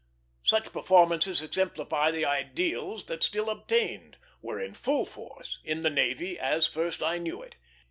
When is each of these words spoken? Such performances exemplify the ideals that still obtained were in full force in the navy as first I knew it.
Such 0.43 0.73
performances 0.73 1.43
exemplify 1.43 2.09
the 2.09 2.25
ideals 2.25 3.05
that 3.05 3.21
still 3.21 3.51
obtained 3.51 4.17
were 4.41 4.59
in 4.59 4.73
full 4.73 5.05
force 5.05 5.59
in 5.63 5.83
the 5.83 5.91
navy 5.91 6.39
as 6.39 6.65
first 6.65 7.03
I 7.03 7.19
knew 7.19 7.43
it. 7.43 7.53